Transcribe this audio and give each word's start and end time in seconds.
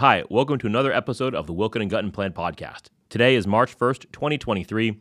Hi, 0.00 0.24
welcome 0.30 0.56
to 0.60 0.66
another 0.66 0.94
episode 0.94 1.34
of 1.34 1.46
the 1.46 1.52
Wilkin 1.52 1.82
and 1.82 1.90
Guttenplan 1.90 2.32
podcast. 2.32 2.84
Today 3.10 3.34
is 3.34 3.46
March 3.46 3.78
1st, 3.78 4.10
2023. 4.12 4.98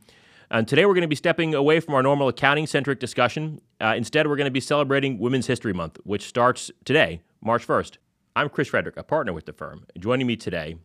And 0.52 0.68
today 0.68 0.86
we're 0.86 0.94
going 0.94 1.04
to 1.04 1.08
be 1.08 1.16
stepping 1.16 1.56
away 1.56 1.80
from 1.80 1.94
our 1.94 2.04
normal 2.04 2.28
accounting 2.28 2.68
centric 2.68 3.00
discussion. 3.00 3.62
Uh, 3.80 3.94
instead, 3.96 4.28
we're 4.28 4.36
going 4.36 4.44
to 4.44 4.52
be 4.52 4.60
celebrating 4.60 5.18
Women's 5.18 5.48
History 5.48 5.72
Month, 5.72 6.00
which 6.04 6.28
starts 6.28 6.70
today, 6.84 7.22
March 7.40 7.66
1st. 7.66 7.96
I'm 8.36 8.50
Chris 8.50 8.68
Frederick, 8.68 8.98
a 8.98 9.04
partner 9.04 9.32
with 9.32 9.46
the 9.46 9.54
firm. 9.54 9.86
Joining 9.98 10.28
me 10.28 10.36
today 10.36 10.76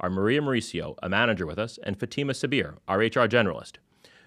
are 0.00 0.10
Maria 0.10 0.42
Mauricio, 0.42 0.96
a 1.02 1.08
manager 1.08 1.46
with 1.46 1.58
us, 1.58 1.78
and 1.82 1.98
Fatima 1.98 2.34
Sabir, 2.34 2.76
our 2.86 2.98
HR 2.98 3.26
generalist. 3.26 3.76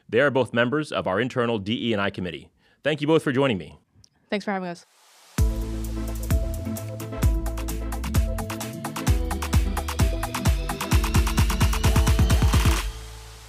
They 0.09 0.21
are 0.21 0.31
both 0.31 0.55
members 0.55 0.91
of 0.91 1.05
our 1.05 1.21
internal 1.21 1.59
DE&I 1.59 2.09
committee. 2.09 2.49
Thank 2.83 2.99
you 2.99 3.05
both 3.05 3.21
for 3.21 3.31
joining 3.31 3.59
me. 3.59 3.77
Thanks 4.31 4.43
for 4.43 4.53
having 4.53 4.69
us. 4.69 4.87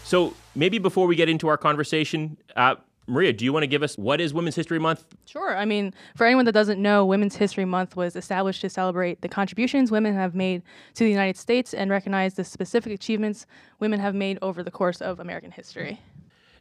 So 0.07 0.35
maybe 0.55 0.79
before 0.79 1.09
we 1.09 1.17
get 1.17 1.29
into 1.29 1.49
our 1.49 1.57
conversation, 1.57 2.37
uh, 2.55 2.77
Maria, 3.09 3.33
do 3.33 3.45
you 3.45 3.53
want 3.53 3.65
to 3.65 3.67
give 3.67 3.83
us 3.83 3.99
what 3.99 4.21
is 4.21 4.33
Women's 4.33 4.55
History 4.55 4.79
Month? 4.79 5.05
Sure. 5.27 5.57
I 5.57 5.65
mean, 5.65 5.93
for 6.15 6.25
anyone 6.25 6.45
that 6.45 6.53
doesn't 6.53 6.81
know, 6.81 7.05
Women's 7.05 7.35
History 7.35 7.65
Month 7.65 7.97
was 7.97 8.15
established 8.15 8.61
to 8.61 8.71
celebrate 8.71 9.21
the 9.23 9.29
contributions 9.29 9.91
women 9.91 10.15
have 10.15 10.33
made 10.33 10.63
to 10.95 11.03
the 11.03 11.11
United 11.11 11.37
States 11.37 11.75
and 11.75 11.91
recognize 11.91 12.35
the 12.35 12.45
specific 12.45 12.93
achievements 12.93 13.47
women 13.81 13.99
have 13.99 14.15
made 14.15 14.39
over 14.43 14.63
the 14.63 14.71
course 14.71 15.01
of 15.01 15.19
American 15.19 15.51
history. 15.51 16.01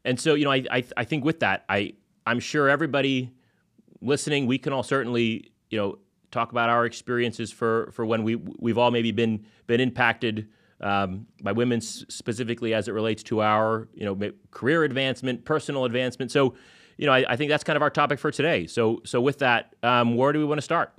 And 0.04 0.20
so, 0.20 0.34
you 0.34 0.46
know, 0.46 0.52
I, 0.52 0.66
I, 0.72 0.84
I 0.98 1.04
think 1.04 1.24
with 1.24 1.40
that, 1.42 1.66
I, 1.70 1.94
I'm 2.26 2.40
sure 2.40 2.68
everybody 2.68 3.32
listening, 4.02 4.48
we 4.48 4.58
can 4.58 4.74
all 4.74 4.82
certainly, 4.82 5.52
you 5.70 5.78
know, 5.78 6.00
talk 6.32 6.52
about 6.52 6.72
our 6.72 6.84
experiences 6.84 7.52
for, 7.52 7.92
for 7.92 8.08
when 8.08 8.24
we, 8.24 8.38
we've 8.38 8.80
all 8.80 8.90
maybe 8.90 9.12
been, 9.12 9.46
been 9.68 9.82
impacted 9.82 10.48
um, 10.82 11.28
by 11.42 11.52
women 11.52 11.82
specifically 11.82 12.74
as 12.74 12.88
it 12.88 12.92
relates 12.92 13.24
to 13.24 13.42
our 13.42 13.88
you 13.94 14.06
know 14.06 14.32
career 14.52 14.84
advancement, 14.84 15.46
personal 15.46 15.86
advancement. 15.86 16.32
So, 16.32 16.56
you 16.98 17.06
know, 17.06 17.14
I, 17.14 17.26
I 17.30 17.36
think 17.36 17.50
that's 17.50 17.64
kind 17.64 17.76
of 17.76 17.82
our 17.82 17.90
topic 17.90 18.20
for 18.20 18.32
today. 18.32 18.68
So, 18.68 19.02
so 19.06 19.22
with 19.22 19.40
that, 19.40 19.76
um, 19.84 20.16
where 20.16 20.34
do 20.34 20.40
we 20.40 20.46
want 20.46 20.58
to 20.60 20.64
start? 20.64 20.94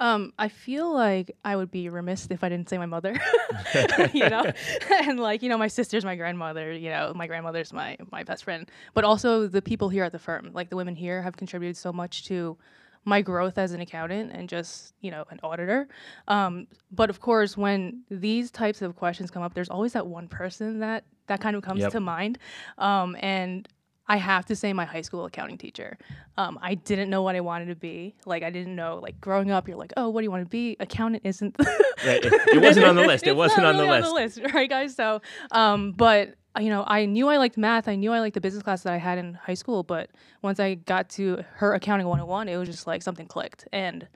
Um, 0.00 0.32
I 0.38 0.48
feel 0.48 0.92
like 0.92 1.36
I 1.44 1.56
would 1.56 1.72
be 1.72 1.88
remiss 1.88 2.28
if 2.30 2.44
I 2.44 2.48
didn't 2.48 2.68
say 2.68 2.78
my 2.78 2.86
mother, 2.86 3.16
you 4.12 4.28
know, 4.28 4.52
and 4.90 5.18
like 5.18 5.42
you 5.42 5.48
know, 5.48 5.58
my 5.58 5.66
sister's 5.66 6.04
my 6.04 6.14
grandmother. 6.14 6.72
You 6.72 6.90
know, 6.90 7.12
my 7.16 7.26
grandmother's 7.26 7.72
my 7.72 7.96
my 8.12 8.22
best 8.22 8.44
friend, 8.44 8.70
but 8.94 9.04
also 9.04 9.48
the 9.48 9.60
people 9.60 9.88
here 9.88 10.04
at 10.04 10.12
the 10.12 10.18
firm, 10.18 10.50
like 10.52 10.70
the 10.70 10.76
women 10.76 10.94
here, 10.94 11.20
have 11.22 11.36
contributed 11.36 11.76
so 11.76 11.92
much 11.92 12.26
to 12.26 12.56
my 13.04 13.20
growth 13.22 13.58
as 13.58 13.72
an 13.72 13.80
accountant 13.80 14.32
and 14.32 14.48
just 14.48 14.94
you 15.00 15.10
know 15.10 15.24
an 15.30 15.40
auditor 15.42 15.88
um, 16.28 16.66
but 16.90 17.10
of 17.10 17.20
course 17.20 17.56
when 17.56 18.02
these 18.10 18.50
types 18.50 18.82
of 18.82 18.96
questions 18.96 19.30
come 19.30 19.42
up 19.42 19.54
there's 19.54 19.70
always 19.70 19.92
that 19.92 20.06
one 20.06 20.28
person 20.28 20.80
that 20.80 21.04
that 21.26 21.40
kind 21.40 21.56
of 21.56 21.62
comes 21.62 21.80
yep. 21.80 21.92
to 21.92 22.00
mind 22.00 22.38
um, 22.78 23.16
and 23.20 23.68
I 24.10 24.16
have 24.16 24.46
to 24.46 24.56
say 24.56 24.72
my 24.72 24.86
high 24.86 25.02
school 25.02 25.26
accounting 25.26 25.58
teacher. 25.58 25.98
Um, 26.38 26.58
I 26.62 26.74
didn't 26.74 27.10
know 27.10 27.22
what 27.22 27.36
I 27.36 27.40
wanted 27.40 27.66
to 27.66 27.74
be. 27.74 28.14
Like 28.24 28.42
I 28.42 28.48
didn't 28.48 28.74
know. 28.74 29.00
Like 29.02 29.20
growing 29.20 29.50
up, 29.50 29.68
you're 29.68 29.76
like, 29.76 29.92
oh, 29.98 30.08
what 30.08 30.22
do 30.22 30.24
you 30.24 30.30
want 30.30 30.44
to 30.44 30.48
be? 30.48 30.76
Accountant 30.80 31.26
isn't. 31.26 31.54
right. 31.58 32.24
It, 32.24 32.32
it, 32.32 32.62
wasn't 32.62 32.86
on 32.86 32.96
the 32.96 33.02
list. 33.02 33.26
It 33.26 33.36
wasn't 33.36 33.66
on, 33.66 33.74
really 33.76 33.86
the 33.86 33.94
on 33.96 34.02
the 34.02 34.12
list, 34.12 34.40
right, 34.54 34.68
guys? 34.68 34.96
So, 34.96 35.20
um, 35.50 35.92
but 35.92 36.36
you 36.58 36.70
know, 36.70 36.84
I 36.86 37.04
knew 37.06 37.28
I 37.28 37.36
liked 37.36 37.56
math. 37.56 37.88
I 37.88 37.94
knew 37.94 38.12
I 38.12 38.20
liked 38.20 38.34
the 38.34 38.40
business 38.40 38.62
class 38.62 38.82
that 38.82 38.92
I 38.92 38.96
had 38.96 39.18
in 39.18 39.34
high 39.34 39.54
school. 39.54 39.82
But 39.82 40.10
once 40.42 40.60
I 40.60 40.74
got 40.74 41.08
to 41.10 41.44
her 41.54 41.74
accounting 41.74 42.06
101, 42.06 42.48
it 42.48 42.56
was 42.56 42.68
just 42.68 42.86
like 42.86 43.02
something 43.02 43.26
clicked. 43.26 43.66
And 43.72 44.08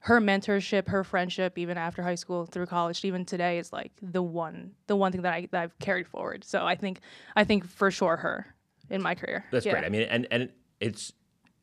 her 0.00 0.20
mentorship, 0.20 0.88
her 0.88 1.02
friendship, 1.04 1.58
even 1.58 1.76
after 1.76 2.02
high 2.02 2.14
school 2.14 2.46
through 2.46 2.66
college, 2.66 3.04
even 3.04 3.24
today, 3.24 3.58
is 3.58 3.72
like 3.72 3.92
the 4.00 4.22
one, 4.22 4.72
the 4.86 4.96
one 4.96 5.12
thing 5.12 5.22
that 5.22 5.32
I 5.32 5.48
that 5.50 5.62
I've 5.62 5.78
carried 5.78 6.06
forward. 6.06 6.44
So 6.44 6.64
I 6.64 6.76
think, 6.76 7.00
I 7.34 7.44
think 7.44 7.66
for 7.66 7.90
sure 7.90 8.16
her 8.16 8.54
in 8.90 9.02
my 9.02 9.14
career. 9.14 9.44
That's 9.50 9.66
yeah. 9.66 9.72
great. 9.72 9.84
I 9.84 9.88
mean, 9.88 10.02
and 10.02 10.26
and 10.30 10.50
it's 10.80 11.12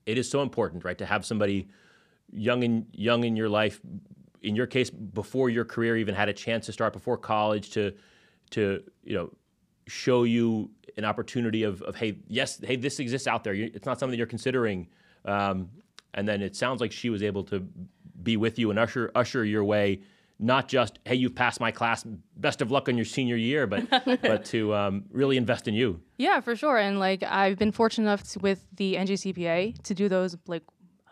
it 0.06 0.18
is 0.18 0.30
so 0.30 0.42
important, 0.42 0.84
right, 0.84 0.98
to 0.98 1.06
have 1.06 1.26
somebody 1.26 1.70
young 2.32 2.64
and 2.64 2.86
young 2.92 3.24
in 3.24 3.36
your 3.36 3.50
life. 3.50 3.80
In 4.42 4.56
your 4.58 4.68
case, 4.68 4.90
before 4.90 5.50
your 5.50 5.64
career 5.64 5.96
even 5.96 6.16
had 6.16 6.28
a 6.28 6.34
chance 6.34 6.66
to 6.66 6.74
start, 6.74 6.92
before 6.92 7.18
college, 7.18 7.70
to 7.72 7.94
to 8.52 8.84
you 9.04 9.16
know 9.16 9.32
show 9.88 10.24
you 10.24 10.70
an 10.98 11.06
opportunity 11.06 11.64
of, 11.64 11.82
of 11.82 11.96
hey, 11.96 12.18
yes, 12.28 12.60
hey, 12.64 12.76
this 12.76 13.00
exists 13.00 13.28
out 13.28 13.44
there. 13.44 13.54
It's 13.54 13.86
not 13.86 14.00
something 14.00 14.18
you're 14.18 14.28
considering. 14.28 14.88
Um, 15.26 15.70
and 16.14 16.28
then 16.28 16.42
it 16.42 16.56
sounds 16.56 16.82
like 16.82 16.92
she 16.92 17.10
was 17.10 17.24
able 17.24 17.44
to 17.46 17.66
be 18.22 18.38
with 18.38 18.60
you 18.60 18.70
and 18.70 18.80
usher 18.80 19.12
usher 19.16 19.44
your 19.44 19.64
way, 19.64 20.02
not 20.40 20.68
just 20.68 21.00
hey, 21.06 21.16
you've 21.16 21.36
passed 21.36 21.60
my 21.60 21.72
class, 21.72 22.06
best 22.38 22.62
of 22.62 22.72
luck 22.72 22.88
on 22.88 22.96
your 22.96 23.06
senior 23.06 23.36
year, 23.36 23.66
but 23.66 23.90
but 24.22 24.46
to 24.46 24.74
um, 24.74 25.06
really 25.12 25.38
invest 25.38 25.68
in 25.68 25.74
you. 25.74 26.00
Yeah, 26.18 26.40
for 26.40 26.56
sure. 26.56 26.78
And 26.78 27.00
like 27.00 27.24
I've 27.24 27.58
been 27.58 27.72
fortunate 27.72 28.06
enough 28.06 28.24
to, 28.32 28.40
with 28.40 28.66
the 28.76 28.96
NJCPA 28.96 29.82
to 29.84 29.94
do 29.94 30.08
those 30.08 30.38
like 30.48 30.64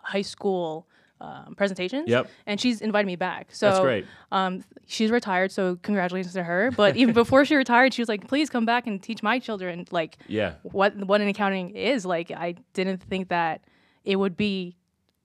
high 0.03 0.21
school 0.21 0.87
um, 1.21 1.55
presentations. 1.55 2.09
Yep. 2.09 2.27
And 2.45 2.59
she's 2.59 2.81
invited 2.81 3.05
me 3.05 3.15
back. 3.15 3.49
So 3.51 3.67
that's 3.69 3.79
great. 3.79 4.05
Um, 4.31 4.63
she's 4.87 5.11
retired, 5.11 5.51
so 5.51 5.77
congratulations 5.83 6.33
to 6.33 6.43
her. 6.43 6.71
But 6.71 6.97
even 6.97 7.13
before 7.13 7.45
she 7.45 7.55
retired, 7.55 7.93
she 7.93 8.01
was 8.01 8.09
like, 8.09 8.27
"Please 8.27 8.49
come 8.49 8.65
back 8.65 8.87
and 8.87 9.01
teach 9.01 9.23
my 9.23 9.39
children 9.39 9.87
like 9.91 10.17
yeah 10.27 10.55
what 10.63 10.95
what 10.95 11.21
an 11.21 11.27
accounting 11.27 11.69
is." 11.75 12.05
Like 12.05 12.31
I 12.31 12.55
didn't 12.73 13.03
think 13.03 13.29
that 13.29 13.61
it 14.03 14.15
would 14.15 14.35
be, 14.35 14.75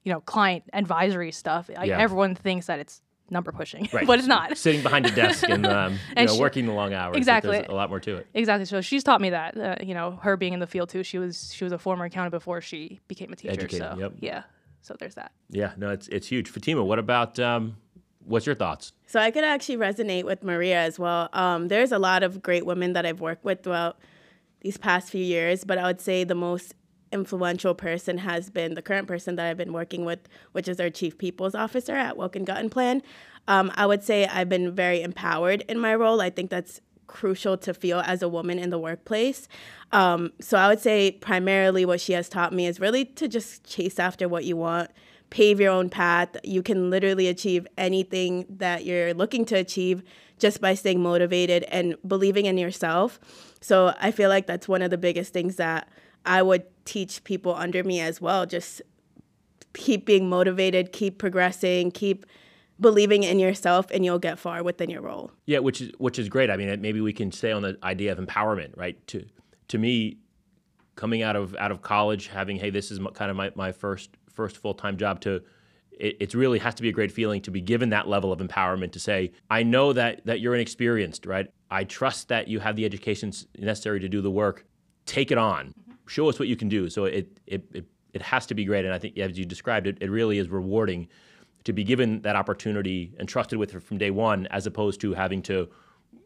you 0.04 0.12
know, 0.12 0.20
client 0.20 0.64
advisory 0.72 1.32
stuff. 1.32 1.70
Like, 1.74 1.88
yeah. 1.88 1.98
Everyone 1.98 2.34
thinks 2.34 2.66
that 2.66 2.78
it's 2.78 3.00
number 3.30 3.52
pushing, 3.52 3.88
right. 3.92 4.06
but 4.06 4.18
it's 4.18 4.28
not. 4.28 4.56
Sitting 4.56 4.82
behind 4.82 5.06
a 5.06 5.10
desk 5.10 5.48
and, 5.48 5.66
um, 5.66 5.98
and 6.14 6.28
know, 6.28 6.34
she, 6.34 6.40
working 6.40 6.66
the 6.66 6.72
long 6.72 6.92
hours. 6.92 7.16
Exactly, 7.16 7.58
a 7.58 7.74
lot 7.74 7.88
more 7.88 8.00
to 8.00 8.16
it. 8.16 8.26
Exactly. 8.34 8.66
So 8.66 8.80
she's 8.80 9.02
taught 9.02 9.20
me 9.20 9.30
that. 9.30 9.56
Uh, 9.56 9.76
you 9.82 9.94
know, 9.94 10.18
her 10.22 10.36
being 10.36 10.52
in 10.52 10.60
the 10.60 10.66
field 10.66 10.88
too. 10.88 11.02
She 11.02 11.18
was 11.18 11.52
she 11.54 11.64
was 11.64 11.72
a 11.72 11.78
former 11.78 12.04
accountant 12.04 12.32
before 12.32 12.60
she 12.60 13.00
became 13.08 13.32
a 13.32 13.36
teacher. 13.36 13.54
Educated, 13.54 13.78
so 13.78 13.96
yep. 13.98 14.12
yeah, 14.20 14.42
so 14.86 14.94
there's 14.98 15.16
that. 15.16 15.32
Yeah, 15.50 15.72
no, 15.76 15.90
it's 15.90 16.06
it's 16.08 16.28
huge. 16.28 16.48
Fatima, 16.48 16.84
what 16.84 16.98
about 16.98 17.38
um, 17.38 17.76
what's 18.24 18.46
your 18.46 18.54
thoughts? 18.54 18.92
So 19.06 19.18
I 19.20 19.30
could 19.30 19.44
actually 19.44 19.76
resonate 19.76 20.24
with 20.24 20.44
Maria 20.44 20.80
as 20.80 20.98
well. 20.98 21.28
Um, 21.32 21.68
there's 21.68 21.92
a 21.92 21.98
lot 21.98 22.22
of 22.22 22.42
great 22.42 22.64
women 22.64 22.92
that 22.92 23.04
I've 23.04 23.20
worked 23.20 23.44
with 23.44 23.62
throughout 23.62 23.98
these 24.60 24.76
past 24.76 25.10
few 25.10 25.24
years, 25.24 25.64
but 25.64 25.78
I 25.78 25.84
would 25.84 26.00
say 26.00 26.24
the 26.24 26.34
most 26.34 26.74
influential 27.12 27.74
person 27.74 28.18
has 28.18 28.50
been 28.50 28.74
the 28.74 28.82
current 28.82 29.08
person 29.08 29.36
that 29.36 29.46
I've 29.46 29.56
been 29.56 29.72
working 29.72 30.04
with, 30.04 30.20
which 30.52 30.68
is 30.68 30.80
our 30.80 30.90
chief 30.90 31.18
people's 31.18 31.54
officer 31.54 31.94
at 31.94 32.16
Wilkin 32.16 32.44
Guttenplan. 32.44 33.02
Um, 33.48 33.70
I 33.74 33.86
would 33.86 34.02
say 34.02 34.26
I've 34.26 34.48
been 34.48 34.74
very 34.74 35.02
empowered 35.02 35.62
in 35.68 35.78
my 35.78 35.94
role. 35.94 36.20
I 36.20 36.30
think 36.30 36.50
that's 36.50 36.80
crucial 37.06 37.56
to 37.58 37.74
feel 37.74 38.00
as 38.00 38.22
a 38.22 38.28
woman 38.28 38.58
in 38.58 38.70
the 38.70 38.78
workplace. 38.78 39.48
Um, 39.92 40.32
so 40.40 40.58
I 40.58 40.68
would 40.68 40.80
say 40.80 41.12
primarily 41.12 41.84
what 41.84 42.00
she 42.00 42.12
has 42.12 42.28
taught 42.28 42.52
me 42.52 42.66
is 42.66 42.80
really 42.80 43.04
to 43.04 43.28
just 43.28 43.64
chase 43.64 43.98
after 43.98 44.28
what 44.28 44.44
you 44.44 44.56
want, 44.56 44.90
pave 45.30 45.60
your 45.60 45.72
own 45.72 45.88
path. 45.88 46.36
You 46.44 46.62
can 46.62 46.90
literally 46.90 47.28
achieve 47.28 47.66
anything 47.76 48.46
that 48.48 48.84
you're 48.84 49.14
looking 49.14 49.44
to 49.46 49.56
achieve 49.56 50.02
just 50.38 50.60
by 50.60 50.74
staying 50.74 51.02
motivated 51.02 51.64
and 51.64 51.96
believing 52.06 52.46
in 52.46 52.58
yourself. 52.58 53.18
So 53.60 53.94
I 53.98 54.10
feel 54.10 54.28
like 54.28 54.46
that's 54.46 54.68
one 54.68 54.82
of 54.82 54.90
the 54.90 54.98
biggest 54.98 55.32
things 55.32 55.56
that 55.56 55.88
I 56.24 56.42
would 56.42 56.64
teach 56.84 57.24
people 57.24 57.54
under 57.54 57.82
me 57.84 58.00
as 58.00 58.20
well. 58.20 58.46
Just 58.46 58.82
keep 59.72 60.04
being 60.06 60.28
motivated, 60.28 60.92
keep 60.92 61.18
progressing, 61.18 61.90
keep 61.90 62.26
believing 62.80 63.22
in 63.22 63.38
yourself 63.38 63.86
and 63.90 64.04
you'll 64.04 64.18
get 64.18 64.38
far 64.38 64.62
within 64.62 64.90
your 64.90 65.02
role. 65.02 65.30
Yeah, 65.46 65.60
which 65.60 65.80
is 65.80 65.92
which 65.98 66.18
is 66.18 66.28
great. 66.28 66.50
I 66.50 66.56
mean, 66.56 66.80
maybe 66.80 67.00
we 67.00 67.12
can 67.12 67.32
stay 67.32 67.52
on 67.52 67.62
the 67.62 67.78
idea 67.82 68.12
of 68.12 68.18
empowerment, 68.18 68.76
right? 68.76 69.04
To 69.08 69.24
to 69.68 69.78
me, 69.78 70.18
coming 70.94 71.22
out 71.22 71.36
of 71.36 71.54
out 71.56 71.70
of 71.70 71.82
college, 71.82 72.28
having 72.28 72.56
hey, 72.56 72.70
this 72.70 72.90
is 72.90 73.00
kind 73.14 73.30
of 73.30 73.36
my, 73.36 73.52
my 73.54 73.72
first 73.72 74.10
first 74.30 74.58
full 74.58 74.74
time 74.74 74.96
job. 74.96 75.20
To 75.22 75.42
it, 75.92 76.16
it 76.20 76.34
really 76.34 76.58
has 76.58 76.74
to 76.74 76.82
be 76.82 76.88
a 76.88 76.92
great 76.92 77.12
feeling 77.12 77.40
to 77.42 77.50
be 77.50 77.60
given 77.60 77.90
that 77.90 78.08
level 78.08 78.32
of 78.32 78.40
empowerment 78.40 78.92
to 78.92 79.00
say, 79.00 79.32
I 79.50 79.62
know 79.62 79.92
that 79.92 80.24
that 80.26 80.40
you're 80.40 80.54
inexperienced, 80.54 81.26
right? 81.26 81.48
I 81.70 81.84
trust 81.84 82.28
that 82.28 82.48
you 82.48 82.60
have 82.60 82.76
the 82.76 82.84
education 82.84 83.32
necessary 83.58 84.00
to 84.00 84.08
do 84.08 84.20
the 84.20 84.30
work. 84.30 84.66
Take 85.04 85.30
it 85.30 85.38
on. 85.38 85.68
Mm-hmm. 85.68 85.92
Show 86.06 86.28
us 86.28 86.38
what 86.38 86.48
you 86.48 86.56
can 86.56 86.68
do. 86.68 86.90
So 86.90 87.04
it 87.06 87.38
it, 87.46 87.64
it 87.72 87.86
it 88.12 88.22
has 88.22 88.46
to 88.46 88.54
be 88.54 88.64
great. 88.64 88.84
And 88.84 88.94
I 88.94 88.98
think 88.98 89.18
as 89.18 89.38
you 89.38 89.44
described 89.44 89.86
it, 89.86 89.98
it 90.00 90.10
really 90.10 90.38
is 90.38 90.48
rewarding 90.48 91.08
to 91.66 91.72
be 91.72 91.82
given 91.82 92.22
that 92.22 92.36
opportunity 92.36 93.12
and 93.18 93.28
trusted 93.28 93.58
with 93.58 93.74
it 93.74 93.82
from 93.82 93.98
day 93.98 94.12
one, 94.12 94.46
as 94.52 94.66
opposed 94.66 95.00
to 95.00 95.14
having 95.14 95.42
to, 95.42 95.68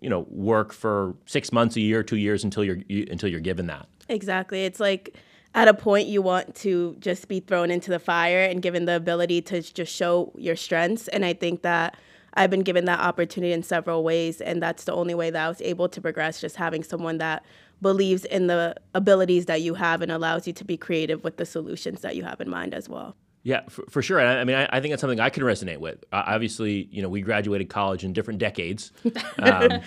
you 0.02 0.10
know, 0.10 0.26
work 0.28 0.70
for 0.70 1.16
six 1.25 1.50
months, 1.50 1.76
a 1.76 1.81
year, 1.81 2.02
two 2.02 2.16
years 2.16 2.44
until 2.44 2.62
you're 2.62 2.78
you, 2.88 3.06
until 3.10 3.28
you're 3.28 3.40
given 3.40 3.66
that. 3.66 3.88
Exactly. 4.10 4.66
It's 4.66 4.81
like 4.81 5.16
at 5.54 5.66
a 5.66 5.72
point 5.72 6.08
you 6.08 6.20
want 6.20 6.54
to 6.56 6.94
just 7.00 7.26
be 7.26 7.40
thrown 7.40 7.70
into 7.70 7.90
the 7.90 7.98
fire 7.98 8.42
and 8.42 8.60
given 8.60 8.84
the 8.84 8.94
ability 8.94 9.40
to 9.42 9.62
just 9.62 9.94
show 9.94 10.31
your 10.37 10.56
strengths. 10.56 11.08
And 11.08 11.25
I 11.25 11.32
think 11.32 11.62
that 11.62 11.96
I've 12.34 12.50
been 12.50 12.60
given 12.60 12.84
that 12.84 13.00
opportunity 13.00 13.54
in 13.54 13.62
several 13.62 14.04
ways, 14.04 14.43
and 14.43 14.62
that's 14.62 14.84
the 14.84 14.93
only 14.93 15.14
way 15.14 15.31
that 15.31 15.43
I 15.43 15.48
was 15.48 15.62
able 15.62 15.88
to 15.88 16.02
progress. 16.02 16.38
Just 16.38 16.56
having 16.56 16.82
someone 16.82 17.16
that 17.19 17.46
believes 17.81 18.26
in 18.26 18.46
the 18.46 18.76
abilities 18.94 19.46
that 19.46 19.62
you 19.62 19.72
have 19.72 20.02
and 20.02 20.12
allows 20.12 20.46
you 20.46 20.52
to 20.52 20.64
be 20.66 20.76
creative 20.76 21.25
with 21.25 21.38
the 21.38 21.46
solutions 21.46 22.02
that 22.02 22.14
you 22.14 22.25
have 22.25 22.43
in 22.43 22.50
mind 22.50 22.75
as 22.75 22.90
well. 22.90 23.16
Yeah, 23.42 23.62
for, 23.69 23.84
for 23.88 24.02
sure. 24.02 24.20
I, 24.20 24.40
I 24.40 24.44
mean, 24.44 24.56
I, 24.56 24.69
I, 24.70 24.81
think 24.81 24.92
that's 24.92 25.00
something 25.00 25.19
I 25.19 25.31
can 25.31 25.42
resonate 25.42 25.78
with. 25.78 26.04
Uh, 26.12 26.22
obviously, 26.26 26.88
you 26.90 27.00
know, 27.00 27.08
we 27.08 27.22
graduated 27.22 27.70
college 27.70 28.04
in 28.04 28.12
different 28.12 28.38
decades. 28.38 28.92
Um, 29.38 29.81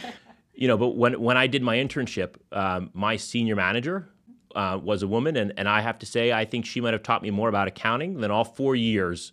you 0.55 0.67
know, 0.67 0.77
but 0.77 0.95
when 0.95 1.19
when 1.19 1.35
I 1.35 1.47
did 1.47 1.61
my 1.61 1.77
internship, 1.77 2.35
um, 2.51 2.89
my 2.94 3.17
senior 3.17 3.55
manager 3.55 4.09
uh, 4.55 4.79
was 4.81 5.03
a 5.03 5.07
woman, 5.07 5.35
and, 5.35 5.53
and 5.57 5.67
I 5.67 5.81
have 5.81 6.00
to 6.00 6.05
say, 6.05 6.31
I 6.31 6.45
think 6.45 6.65
she 6.65 6.79
might 6.79 6.94
have 6.94 7.03
taught 7.03 7.23
me 7.23 7.31
more 7.31 7.50
about 7.50 7.67
accounting 7.67 8.19
than 8.19 8.29
all 8.31 8.44
four 8.44 8.75
years 8.75 9.31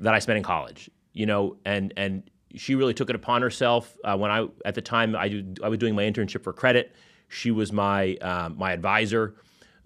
that 0.00 0.14
I 0.14 0.18
spent 0.18 0.38
in 0.38 0.42
college. 0.42 0.90
You 1.12 1.26
know, 1.26 1.56
and 1.64 1.92
and 1.96 2.30
she 2.54 2.74
really 2.74 2.94
took 2.94 3.10
it 3.10 3.16
upon 3.16 3.42
herself. 3.42 3.96
Uh, 4.02 4.16
when 4.16 4.30
I 4.30 4.46
at 4.64 4.74
the 4.74 4.82
time 4.82 5.14
I, 5.14 5.28
do, 5.28 5.54
I 5.62 5.68
was 5.68 5.78
doing 5.78 5.94
my 5.94 6.04
internship 6.04 6.42
for 6.42 6.52
credit, 6.52 6.94
she 7.28 7.50
was 7.50 7.72
my 7.72 8.16
um, 8.16 8.56
my 8.56 8.72
advisor 8.72 9.36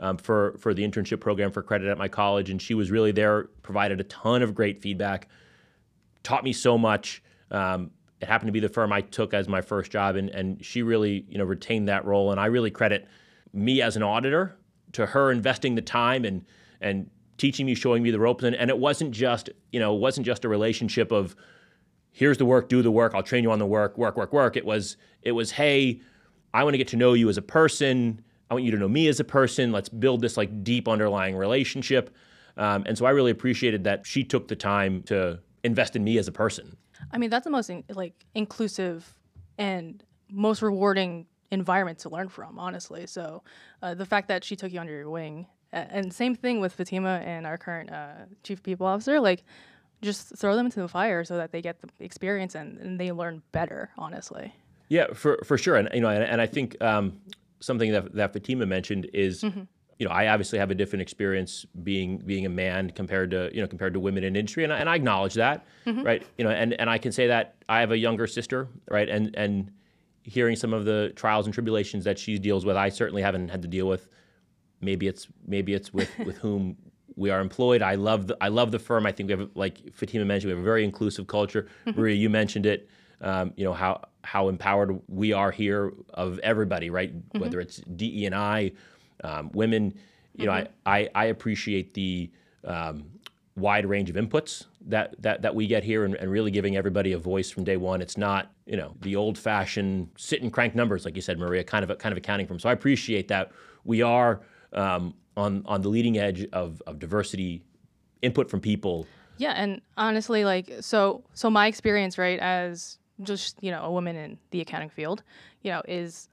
um, 0.00 0.16
for 0.16 0.56
for 0.58 0.74
the 0.74 0.86
internship 0.86 1.20
program 1.20 1.50
for 1.50 1.62
credit 1.62 1.88
at 1.88 1.98
my 1.98 2.08
college, 2.08 2.50
and 2.50 2.60
she 2.60 2.74
was 2.74 2.90
really 2.90 3.12
there, 3.12 3.44
provided 3.62 4.00
a 4.00 4.04
ton 4.04 4.42
of 4.42 4.54
great 4.54 4.80
feedback, 4.80 5.28
taught 6.22 6.42
me 6.42 6.52
so 6.52 6.76
much. 6.76 7.22
Um, 7.50 7.90
it 8.20 8.28
happened 8.28 8.48
to 8.48 8.52
be 8.52 8.60
the 8.60 8.68
firm 8.68 8.92
I 8.92 9.00
took 9.00 9.32
as 9.32 9.48
my 9.48 9.60
first 9.60 9.90
job, 9.90 10.16
and 10.16 10.30
and 10.30 10.64
she 10.64 10.82
really 10.82 11.24
you 11.28 11.38
know 11.38 11.44
retained 11.44 11.88
that 11.88 12.04
role, 12.04 12.30
and 12.30 12.40
I 12.40 12.46
really 12.46 12.70
credit 12.70 13.06
me 13.52 13.82
as 13.82 13.96
an 13.96 14.02
auditor 14.02 14.56
to 14.92 15.06
her 15.06 15.30
investing 15.30 15.74
the 15.74 15.82
time 15.82 16.24
and 16.24 16.44
and 16.80 17.10
teaching 17.36 17.66
me, 17.66 17.74
showing 17.74 18.02
me 18.02 18.10
the 18.10 18.18
ropes, 18.18 18.44
and, 18.44 18.54
and 18.56 18.70
it 18.70 18.78
wasn't 18.78 19.12
just 19.12 19.50
you 19.72 19.80
know 19.80 19.94
it 19.94 20.00
wasn't 20.00 20.26
just 20.26 20.44
a 20.44 20.48
relationship 20.48 21.12
of 21.12 21.36
here's 22.12 22.38
the 22.38 22.44
work, 22.44 22.68
do 22.68 22.82
the 22.82 22.90
work, 22.90 23.14
I'll 23.14 23.22
train 23.22 23.44
you 23.44 23.52
on 23.52 23.58
the 23.58 23.66
work, 23.66 23.96
work, 23.96 24.16
work, 24.16 24.32
work. 24.32 24.56
It 24.56 24.64
was 24.64 24.96
it 25.22 25.32
was 25.32 25.50
hey, 25.50 26.00
I 26.52 26.64
want 26.64 26.74
to 26.74 26.78
get 26.78 26.88
to 26.88 26.96
know 26.96 27.12
you 27.12 27.28
as 27.28 27.36
a 27.36 27.42
person. 27.42 28.22
I 28.50 28.54
want 28.54 28.64
you 28.64 28.72
to 28.72 28.76
know 28.76 28.88
me 28.88 29.06
as 29.06 29.20
a 29.20 29.24
person. 29.24 29.70
Let's 29.70 29.88
build 29.88 30.20
this 30.20 30.36
like 30.36 30.64
deep 30.64 30.88
underlying 30.88 31.36
relationship. 31.36 32.14
Um, 32.56 32.82
and 32.86 32.98
so 32.98 33.06
I 33.06 33.10
really 33.10 33.30
appreciated 33.30 33.84
that 33.84 34.06
she 34.06 34.24
took 34.24 34.48
the 34.48 34.56
time 34.56 35.02
to 35.04 35.38
invest 35.62 35.94
in 35.94 36.02
me 36.02 36.18
as 36.18 36.26
a 36.26 36.32
person. 36.32 36.76
I 37.12 37.18
mean, 37.18 37.30
that's 37.30 37.44
the 37.44 37.50
most 37.50 37.70
in, 37.70 37.84
like 37.90 38.14
inclusive 38.34 39.14
and 39.56 40.02
most 40.30 40.62
rewarding 40.62 41.26
environment 41.52 42.00
to 42.00 42.08
learn 42.08 42.28
from, 42.28 42.58
honestly. 42.58 43.06
So 43.06 43.42
uh, 43.82 43.94
the 43.94 44.06
fact 44.06 44.28
that 44.28 44.42
she 44.42 44.56
took 44.56 44.72
you 44.72 44.80
under 44.80 44.92
your 44.92 45.10
wing, 45.10 45.46
and 45.72 46.12
same 46.12 46.34
thing 46.34 46.60
with 46.60 46.72
Fatima 46.72 47.22
and 47.24 47.46
our 47.46 47.56
current 47.56 47.90
uh, 47.90 48.26
chief 48.42 48.60
people 48.62 48.86
officer, 48.86 49.20
like 49.20 49.44
just 50.02 50.36
throw 50.36 50.56
them 50.56 50.66
into 50.66 50.80
the 50.80 50.88
fire 50.88 51.24
so 51.24 51.36
that 51.36 51.52
they 51.52 51.62
get 51.62 51.80
the 51.80 51.88
experience 52.00 52.56
and, 52.56 52.78
and 52.78 52.98
they 52.98 53.12
learn 53.12 53.42
better, 53.52 53.90
honestly. 53.96 54.52
Yeah, 54.88 55.12
for 55.14 55.38
for 55.44 55.56
sure, 55.56 55.76
and 55.76 55.88
you 55.94 56.00
know, 56.00 56.08
and, 56.08 56.24
and 56.24 56.40
I 56.40 56.46
think 56.46 56.82
um, 56.82 57.20
something 57.60 57.92
that 57.92 58.14
that 58.14 58.32
Fatima 58.32 58.66
mentioned 58.66 59.08
is. 59.12 59.42
Mm-hmm. 59.42 59.62
You 59.98 60.08
know, 60.08 60.12
I 60.12 60.28
obviously 60.28 60.58
have 60.58 60.70
a 60.70 60.74
different 60.74 61.02
experience 61.02 61.66
being 61.82 62.16
being 62.18 62.46
a 62.46 62.48
man 62.48 62.88
compared 62.88 63.30
to 63.32 63.50
you 63.52 63.60
know 63.60 63.68
compared 63.68 63.92
to 63.92 64.00
women 64.00 64.24
in 64.24 64.34
industry, 64.34 64.64
and 64.64 64.72
I, 64.72 64.78
and 64.78 64.88
I 64.88 64.94
acknowledge 64.94 65.34
that, 65.34 65.66
mm-hmm. 65.84 66.02
right? 66.02 66.26
You 66.38 66.44
know, 66.44 66.50
and, 66.50 66.72
and 66.80 66.88
I 66.88 66.96
can 66.96 67.12
say 67.12 67.26
that 67.26 67.56
I 67.68 67.80
have 67.80 67.90
a 67.90 67.98
younger 67.98 68.26
sister, 68.26 68.68
right? 68.90 69.10
And 69.10 69.36
and 69.36 69.70
hearing 70.22 70.56
some 70.56 70.72
of 70.72 70.86
the 70.86 71.12
trials 71.16 71.46
and 71.46 71.52
tribulations 71.52 72.04
that 72.04 72.18
she 72.18 72.38
deals 72.38 72.64
with, 72.64 72.76
I 72.76 72.88
certainly 72.88 73.20
haven't 73.20 73.50
had 73.50 73.60
to 73.60 73.68
deal 73.68 73.86
with. 73.86 74.08
Maybe 74.80 75.06
it's 75.06 75.26
maybe 75.46 75.74
it's 75.74 75.92
with 75.92 76.10
with 76.20 76.38
whom 76.44 76.78
we 77.16 77.28
are 77.28 77.40
employed. 77.40 77.82
I 77.82 77.96
love 77.96 78.28
the 78.28 78.38
I 78.40 78.48
love 78.48 78.70
the 78.70 78.78
firm. 78.78 79.04
I 79.04 79.12
think 79.12 79.28
we 79.28 79.36
have 79.38 79.50
like 79.54 79.92
Fatima 79.92 80.24
mentioned, 80.24 80.50
we 80.50 80.56
have 80.56 80.62
a 80.62 80.64
very 80.64 80.82
inclusive 80.82 81.26
culture. 81.26 81.68
Mm-hmm. 81.86 82.00
Maria, 82.00 82.16
you 82.16 82.30
mentioned 82.30 82.64
it 82.64 82.88
um, 83.20 83.52
you 83.56 83.64
know 83.64 83.72
how 83.72 84.02
how 84.22 84.48
empowered 84.48 85.00
we 85.08 85.32
are 85.32 85.50
here 85.50 85.92
of 86.14 86.38
everybody, 86.40 86.90
right? 86.90 87.14
Mm-hmm. 87.14 87.40
Whether 87.40 87.60
it's 87.60 87.78
DE 87.96 88.26
and 88.26 88.34
I, 88.34 88.72
um, 89.24 89.50
women. 89.52 89.94
You 90.34 90.46
mm-hmm. 90.46 90.64
know, 90.64 90.68
I, 90.86 90.98
I, 90.98 91.08
I 91.14 91.24
appreciate 91.26 91.94
the 91.94 92.30
um, 92.64 93.04
wide 93.56 93.86
range 93.86 94.10
of 94.10 94.16
inputs 94.16 94.64
that 94.86 95.14
that, 95.20 95.42
that 95.42 95.54
we 95.54 95.66
get 95.66 95.84
here, 95.84 96.04
and, 96.04 96.14
and, 96.14 96.30
really 96.30 96.50
giving 96.50 96.76
everybody 96.76 97.12
a 97.12 97.18
voice 97.18 97.50
from 97.50 97.64
day 97.64 97.76
one. 97.76 98.00
It's 98.00 98.16
not 98.16 98.52
you 98.66 98.76
know 98.76 98.94
the 99.00 99.16
old 99.16 99.36
fashioned 99.36 100.10
sit 100.16 100.42
and 100.42 100.52
crank 100.52 100.74
numbers, 100.74 101.04
like 101.04 101.16
you 101.16 101.22
said, 101.22 101.38
Maria, 101.38 101.64
kind 101.64 101.88
of 101.88 101.98
kind 101.98 102.12
of 102.12 102.18
accounting 102.18 102.46
from. 102.46 102.58
So 102.58 102.68
I 102.68 102.72
appreciate 102.72 103.28
that 103.28 103.52
we 103.84 104.02
are 104.02 104.40
um, 104.72 105.14
on 105.36 105.62
on 105.66 105.82
the 105.82 105.88
leading 105.88 106.18
edge 106.18 106.46
of 106.52 106.82
of 106.86 106.98
diversity 106.98 107.62
input 108.22 108.50
from 108.50 108.60
people. 108.60 109.06
Yeah, 109.38 109.52
and 109.52 109.80
honestly, 109.96 110.44
like 110.44 110.70
so 110.80 111.24
so 111.34 111.50
my 111.50 111.66
experience, 111.66 112.18
right, 112.18 112.38
as 112.38 112.98
just 113.22 113.56
you 113.60 113.70
know 113.70 113.82
a 113.82 113.90
woman 113.90 114.16
in 114.16 114.38
the 114.50 114.60
accounting 114.60 114.90
field, 114.90 115.22
you 115.62 115.70
know, 115.70 115.82
is 115.86 116.28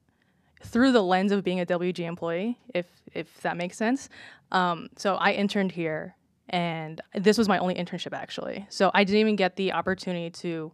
through 0.64 0.92
the 0.92 1.04
lens 1.04 1.32
of 1.32 1.44
being 1.44 1.60
a 1.60 1.66
WG 1.66 2.00
employee, 2.00 2.58
if 2.74 2.86
if 3.14 3.42
that 3.42 3.58
makes 3.58 3.78
sense. 3.78 4.10
Um, 4.52 4.90
so 4.96 5.16
I 5.16 5.32
interned 5.32 5.72
here, 5.72 6.16
and 6.50 7.02
this 7.14 7.38
was 7.38 7.48
my 7.48 7.58
only 7.58 7.76
internship 7.76 8.14
actually. 8.14 8.66
So 8.70 8.92
I 8.94 9.04
didn't 9.04 9.20
even 9.20 9.36
get 9.36 9.56
the 9.56 9.74
opportunity 9.74 10.30
to 10.42 10.72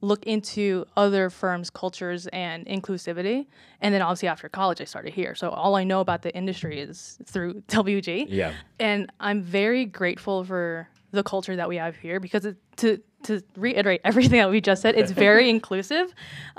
look 0.00 0.24
into 0.26 0.84
other 0.96 1.30
firms' 1.30 1.70
cultures 1.70 2.26
and 2.28 2.66
inclusivity. 2.66 3.46
And 3.80 3.94
then 3.94 4.02
obviously 4.02 4.28
after 4.28 4.48
college, 4.48 4.80
I 4.80 4.84
started 4.84 5.12
here. 5.12 5.34
So 5.34 5.50
all 5.50 5.74
I 5.74 5.84
know 5.84 6.00
about 6.00 6.22
the 6.22 6.34
industry 6.36 6.80
is 6.80 7.18
through 7.24 7.54
WG. 7.68 8.26
Yeah. 8.28 8.52
And 8.78 9.10
I'm 9.20 9.42
very 9.42 9.84
grateful 9.84 10.44
for 10.44 10.88
the 11.10 11.22
culture 11.22 11.56
that 11.56 11.68
we 11.68 11.76
have 11.76 11.96
here 11.96 12.20
because 12.20 12.44
it, 12.44 12.56
to 12.76 13.00
to 13.24 13.42
reiterate 13.56 14.00
everything 14.04 14.38
that 14.38 14.50
we 14.50 14.60
just 14.60 14.82
said, 14.82 14.94
it's 14.94 15.10
very 15.10 15.50
inclusive. 15.56 16.14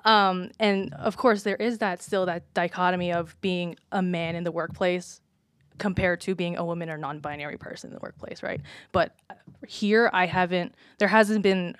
Um, 0.05 0.51
and 0.59 0.93
of 0.95 1.17
course, 1.17 1.43
there 1.43 1.55
is 1.55 1.77
that 1.79 2.01
still 2.01 2.25
that 2.25 2.53
dichotomy 2.53 3.13
of 3.13 3.39
being 3.41 3.75
a 3.91 4.01
man 4.01 4.35
in 4.35 4.43
the 4.43 4.51
workplace 4.51 5.21
compared 5.77 6.19
to 6.21 6.35
being 6.35 6.57
a 6.57 6.65
woman 6.65 6.89
or 6.89 6.97
non-binary 6.97 7.57
person 7.57 7.89
in 7.89 7.93
the 7.93 8.01
workplace, 8.01 8.43
right? 8.43 8.59
But 8.91 9.15
here, 9.67 10.09
I 10.11 10.25
haven't. 10.25 10.75
There 10.97 11.07
hasn't 11.07 11.41
been 11.41 11.75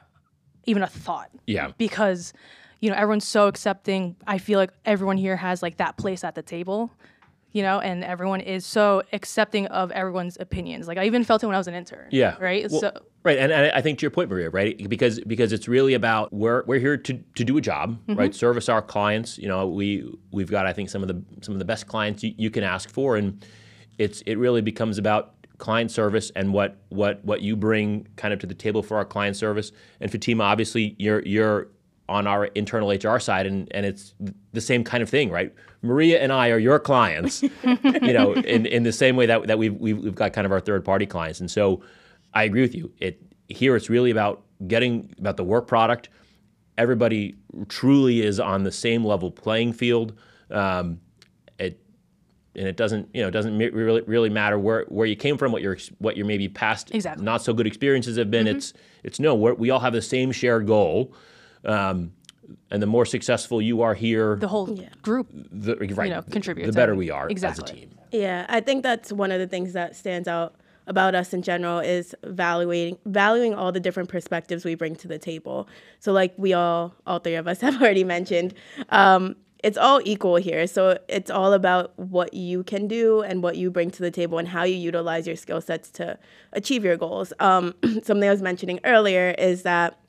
even 0.66 0.84
a 0.84 0.88
thought. 0.88 1.30
Yeah. 1.46 1.72
Because 1.78 2.34
you 2.80 2.90
know 2.90 2.96
everyone's 2.96 3.28
so 3.28 3.48
accepting. 3.48 4.16
I 4.26 4.38
feel 4.38 4.60
like 4.60 4.72
everyone 4.86 5.18
here 5.18 5.36
has 5.36 5.62
like 5.62 5.78
that 5.78 5.98
place 5.98 6.24
at 6.24 6.36
the 6.36 6.44
table 6.44 6.92
you 7.52 7.64
know, 7.64 7.80
and 7.80 8.04
everyone 8.04 8.42
is 8.42 8.66
so 8.66 9.04
accepting 9.12 9.66
of 9.68 9.92
everyone's 9.92 10.38
opinions. 10.40 10.88
Like 10.88 10.98
I 10.98 11.06
even 11.06 11.24
felt 11.24 11.44
it 11.44 11.48
when 11.48 11.56
I 11.56 11.58
was 11.58 11.68
an 11.68 11.74
intern. 11.74 12.08
Yeah. 12.12 12.36
Right. 12.40 12.70
Well, 12.70 12.82
so 12.82 12.92
right, 13.24 13.38
and, 13.38 13.52
and, 13.52 13.72
I 13.72 13.82
think 13.82 14.00
to 14.00 14.04
your 14.04 14.12
point, 14.12 14.30
Maria, 14.30 14.50
right, 14.50 14.78
because 14.90 15.20
because 15.22 15.52
it's 15.52 15.68
really 15.68 15.94
about 15.94 16.32
we're 16.32 16.64
we're 16.66 16.80
here 16.80 16.98
to, 16.98 17.14
to 17.36 17.44
do 17.44 17.58
a 17.58 17.62
job, 17.62 18.00
mm-hmm. 18.02 18.16
right, 18.16 18.36
service 18.36 18.70
our 18.70 18.82
clients. 18.82 19.38
You 19.38 19.48
know, 19.48 19.68
we 19.68 20.12
we've 20.32 20.52
got 20.52 20.66
I 20.66 20.74
think 20.74 20.90
some 20.90 21.02
of 21.02 21.08
the 21.08 21.22
some 21.42 21.54
of 21.56 21.60
the 21.60 21.66
best 21.66 21.88
clients 21.88 22.24
you, 22.24 22.34
you 22.38 22.50
can 22.52 22.64
ask 22.64 22.90
for, 22.90 23.16
and 23.16 23.44
it's 23.98 24.22
it 24.22 24.38
really 24.38 24.62
becomes 24.62 24.98
about 24.98 25.34
client 25.58 25.92
service 25.92 26.32
and 26.36 26.54
what 26.54 26.78
what 26.90 27.24
what 27.26 27.42
you 27.42 27.56
bring 27.56 28.08
kind 28.16 28.34
of 28.34 28.40
to 28.40 28.48
the 28.48 28.54
table 28.54 28.84
for 28.84 28.98
our 28.98 29.06
client 29.06 29.36
service. 29.36 29.72
And 30.00 30.12
Fatima, 30.12 30.44
obviously, 30.44 30.96
you're 31.00 31.22
you're 31.26 31.68
on 32.10 32.28
our 32.28 32.46
internal 32.46 32.90
HR 32.90 33.20
side, 33.20 33.46
and, 33.46 33.68
and 33.72 33.86
it's 33.86 34.14
the 34.52 34.62
same 34.62 34.84
kind 34.84 35.02
of 35.04 35.10
thing, 35.10 35.30
right? 35.30 35.54
Maria 35.82 36.20
and 36.20 36.34
I 36.34 36.50
are 36.50 36.58
your 36.58 36.80
clients, 36.80 37.42
you 37.64 38.14
know, 38.14 38.34
in, 38.34 38.66
in 38.66 38.84
the 38.84 38.92
same 38.92 39.16
way 39.16 39.26
that, 39.28 39.48
that 39.48 39.58
we've, 39.58 39.76
we've, 39.76 39.98
we've 39.98 40.16
got 40.16 40.34
kind 40.34 40.46
of 40.46 40.52
our 40.52 40.60
third 40.60 40.84
party 40.84 41.06
clients. 41.06 41.40
And 41.40 41.50
so 41.50 41.82
I 42.34 42.44
agree 42.44 42.62
with 42.62 42.76
you. 42.76 42.92
It 42.98 43.22
Here 43.48 43.76
it's 43.76 43.90
really 43.90 44.12
about 44.12 44.44
getting 44.68 45.14
about 45.20 45.38
the 45.38 45.44
work 45.44 45.68
product. 45.68 46.10
Everybody 46.78 47.36
truly 47.68 48.22
is 48.22 48.40
on 48.40 48.64
the 48.64 48.72
same 48.72 49.06
level 49.06 49.32
playing 49.32 49.74
field. 49.74 50.18
Um, 50.52 51.00
it, 51.58 51.80
and 52.56 52.68
it 52.68 52.78
doesn't, 52.78 53.10
you 53.14 53.22
know, 53.22 53.28
it 53.28 53.32
doesn't 53.32 53.58
really 53.58 54.02
really 54.02 54.30
matter 54.30 54.58
where, 54.58 54.86
where 54.90 55.08
you 55.08 55.16
came 55.16 55.38
from, 55.38 55.52
what 55.52 55.62
your 55.62 55.78
what 56.00 56.18
your 56.18 56.26
maybe 56.26 56.50
past 56.50 56.94
exactly. 56.94 57.24
not 57.24 57.42
so 57.42 57.54
good 57.54 57.68
experiences 57.68 58.18
have 58.18 58.32
been. 58.32 58.48
Mm-hmm. 58.48 58.58
It's 58.58 58.74
it's 59.04 59.20
no, 59.20 59.36
we 59.36 59.70
all 59.70 59.80
have 59.80 59.94
the 59.94 60.02
same 60.02 60.32
shared 60.32 60.68
goal, 60.68 61.14
um, 61.66 62.12
and 62.72 62.82
the 62.82 62.88
more 62.88 63.06
successful 63.06 63.62
you 63.62 63.82
are 63.82 63.94
here, 63.94 64.36
the 64.36 64.48
whole 64.48 64.72
yeah. 64.72 64.90
group, 65.02 65.28
the, 65.32 65.76
right, 65.76 66.08
you 66.08 66.16
know, 66.16 66.22
contributes. 66.24 66.68
The 66.68 66.74
better 66.74 66.96
we 66.96 67.10
are 67.10 67.30
exactly. 67.30 67.64
as 67.64 67.70
a 67.70 67.74
team. 67.74 67.90
Yeah, 68.12 68.46
I 68.50 68.60
think 68.60 68.84
that's 68.84 69.12
one 69.12 69.32
of 69.32 69.40
the 69.40 69.48
things 69.48 69.74
that 69.74 69.96
stands 69.96 70.28
out 70.28 70.56
about 70.88 71.14
us 71.14 71.34
in 71.34 71.44
general 71.44 71.80
is 71.80 72.16
valuing 72.24 72.98
valuing 73.06 73.54
all 73.54 73.72
the 73.72 73.80
different 73.80 74.10
perspectives 74.10 74.66
we 74.66 74.74
bring 74.74 74.96
to 74.98 75.08
the 75.08 75.20
table. 75.20 75.68
So, 76.00 76.12
like 76.12 76.34
we 76.38 76.54
all, 76.54 76.96
all 77.06 77.20
three 77.20 77.36
of 77.36 77.48
us 77.48 77.62
have 77.62 77.82
already 77.82 78.04
mentioned, 78.04 78.54
um, 78.90 79.36
it's 79.64 79.78
all 79.78 80.00
equal 80.06 80.38
here. 80.38 80.68
So 80.68 80.98
it's 81.08 81.30
all 81.30 81.54
about 81.54 81.98
what 82.00 82.34
you 82.34 82.64
can 82.64 82.88
do 82.88 83.22
and 83.22 83.44
what 83.44 83.58
you 83.58 83.70
bring 83.70 83.92
to 83.92 84.02
the 84.02 84.12
table 84.12 84.38
and 84.38 84.48
how 84.48 84.64
you 84.64 84.76
utilize 84.76 85.28
your 85.28 85.36
skill 85.36 85.60
sets 85.60 85.90
to 85.92 86.18
achieve 86.54 86.86
your 86.86 86.96
goals. 86.96 87.34
Um, 87.40 87.76
something 88.04 88.24
I 88.24 88.32
was 88.32 88.42
mentioning 88.42 88.80
earlier 88.86 89.36
is 89.38 89.64
that 89.64 90.00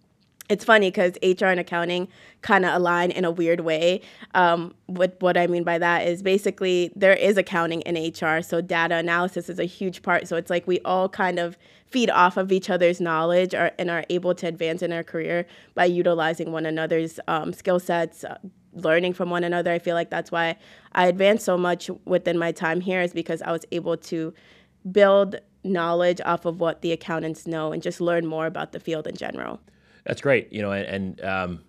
it's 0.50 0.64
funny 0.64 0.90
because 0.90 1.12
HR 1.22 1.46
and 1.46 1.60
accounting 1.60 2.08
kind 2.42 2.64
of 2.66 2.74
align 2.74 3.12
in 3.12 3.24
a 3.24 3.30
weird 3.30 3.60
way. 3.60 4.02
Um, 4.34 4.74
what 4.86 5.16
what 5.20 5.36
I 5.36 5.46
mean 5.46 5.62
by 5.62 5.78
that 5.78 6.06
is 6.06 6.22
basically 6.22 6.92
there 6.96 7.14
is 7.14 7.38
accounting 7.38 7.82
in 7.82 7.94
HR, 7.94 8.42
so 8.42 8.60
data 8.60 8.96
analysis 8.96 9.48
is 9.48 9.60
a 9.60 9.64
huge 9.64 10.02
part. 10.02 10.26
So 10.26 10.36
it's 10.36 10.50
like 10.50 10.66
we 10.66 10.80
all 10.80 11.08
kind 11.08 11.38
of 11.38 11.56
feed 11.86 12.10
off 12.10 12.36
of 12.36 12.52
each 12.52 12.68
other's 12.68 13.00
knowledge 13.00 13.54
or, 13.54 13.70
and 13.78 13.90
are 13.90 14.04
able 14.10 14.34
to 14.34 14.46
advance 14.46 14.82
in 14.82 14.92
our 14.92 15.04
career 15.04 15.46
by 15.74 15.84
utilizing 15.84 16.52
one 16.52 16.66
another's 16.66 17.20
um, 17.28 17.52
skill 17.52 17.80
sets. 17.80 18.24
Uh, 18.24 18.36
learning 18.72 19.12
from 19.12 19.30
one 19.30 19.42
another. 19.42 19.72
I 19.72 19.80
feel 19.80 19.96
like 19.96 20.10
that's 20.10 20.30
why 20.30 20.56
I 20.92 21.08
advanced 21.08 21.44
so 21.44 21.58
much 21.58 21.90
within 22.04 22.38
my 22.38 22.52
time 22.52 22.80
here 22.80 23.02
is 23.02 23.12
because 23.12 23.42
I 23.42 23.50
was 23.50 23.64
able 23.72 23.96
to 23.96 24.32
build 24.92 25.40
knowledge 25.64 26.20
off 26.24 26.44
of 26.44 26.60
what 26.60 26.80
the 26.80 26.92
accountants 26.92 27.48
know 27.48 27.72
and 27.72 27.82
just 27.82 28.00
learn 28.00 28.26
more 28.26 28.46
about 28.46 28.70
the 28.70 28.78
field 28.78 29.08
in 29.08 29.16
general. 29.16 29.58
That's 30.04 30.20
great. 30.20 30.52
You 30.52 30.62
know, 30.62 30.72
and, 30.72 30.86
and 30.86 31.24
um, 31.24 31.64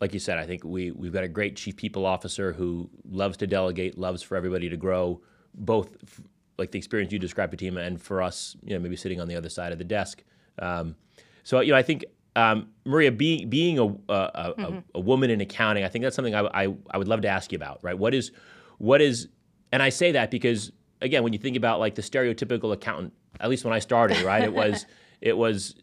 like 0.00 0.12
you 0.12 0.20
said, 0.20 0.38
I 0.38 0.46
think 0.46 0.64
we 0.64 0.90
we've 0.90 1.12
got 1.12 1.24
a 1.24 1.28
great 1.28 1.56
chief 1.56 1.76
people 1.76 2.06
officer 2.06 2.52
who 2.52 2.90
loves 3.08 3.36
to 3.38 3.46
delegate, 3.46 3.98
loves 3.98 4.22
for 4.22 4.36
everybody 4.36 4.68
to 4.68 4.76
grow, 4.76 5.20
both 5.54 5.96
f- 6.02 6.20
like 6.58 6.70
the 6.70 6.78
experience 6.78 7.12
you 7.12 7.18
described, 7.18 7.52
Fatima, 7.52 7.80
and 7.80 8.00
for 8.00 8.22
us, 8.22 8.56
you 8.62 8.74
know, 8.74 8.80
maybe 8.80 8.96
sitting 8.96 9.20
on 9.20 9.28
the 9.28 9.36
other 9.36 9.48
side 9.48 9.72
of 9.72 9.78
the 9.78 9.84
desk. 9.84 10.22
Um, 10.58 10.96
so 11.44 11.60
you 11.60 11.72
know, 11.72 11.78
I 11.78 11.82
think 11.82 12.04
um, 12.34 12.68
Maria, 12.84 13.10
being 13.10 13.48
being 13.48 13.78
a 13.78 13.84
a, 13.84 13.90
a, 14.12 14.54
mm-hmm. 14.58 14.78
a, 14.94 15.00
woman 15.00 15.30
in 15.30 15.40
accounting, 15.40 15.84
I 15.84 15.88
think 15.88 16.02
that's 16.02 16.16
something 16.16 16.34
I, 16.34 16.64
I 16.64 16.74
I 16.90 16.98
would 16.98 17.08
love 17.08 17.22
to 17.22 17.28
ask 17.28 17.52
you 17.52 17.56
about. 17.56 17.80
Right? 17.82 17.98
What 17.98 18.14
is 18.14 18.32
what 18.78 19.00
is, 19.00 19.28
and 19.72 19.82
I 19.82 19.88
say 19.88 20.12
that 20.12 20.30
because 20.30 20.72
again, 21.00 21.22
when 21.22 21.32
you 21.32 21.38
think 21.38 21.56
about 21.56 21.80
like 21.80 21.94
the 21.94 22.02
stereotypical 22.02 22.72
accountant, 22.72 23.14
at 23.40 23.48
least 23.48 23.64
when 23.64 23.72
I 23.72 23.78
started, 23.78 24.20
right, 24.22 24.42
it 24.42 24.52
was 24.52 24.84
it 25.20 25.36
was 25.36 25.76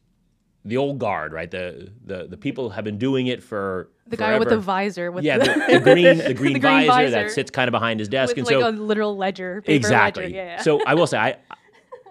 the 0.66 0.78
old 0.78 1.00
guard, 1.00 1.34
right? 1.34 1.50
The 1.50 1.92
the 2.06 2.28
the 2.28 2.38
people 2.38 2.70
have 2.70 2.84
been 2.84 2.98
doing 2.98 3.28
it 3.28 3.44
for 3.44 3.90
the 4.08 4.18
forever. 4.18 4.34
guy 4.34 4.40
with 4.40 4.50
the 4.50 4.60
visor 4.60 5.12
with 5.12 5.24
yeah, 5.24 5.38
the, 5.38 5.46
the, 5.46 5.80
green 5.80 6.18
the 6.18 6.34
green, 6.34 6.54
the 6.54 6.60
green 6.60 6.62
visor, 6.62 6.88
visor, 6.88 7.12
that 7.12 7.32
sits 7.32 7.52
kind 7.52 7.68
of 7.68 7.72
behind 7.72 8.00
his 8.00 8.08
desk, 8.08 8.38
and 8.38 8.46
like 8.46 8.54
so 8.54 8.70
a 8.70 8.72
literal 8.72 9.18
ledger, 9.18 9.62
paper 9.62 9.76
exactly. 9.76 10.24
Ledger. 10.24 10.36
Yeah, 10.36 10.46
yeah. 10.46 10.62
So 10.62 10.82
I 10.86 10.94
will 10.94 11.08
say 11.08 11.18
I 11.18 11.38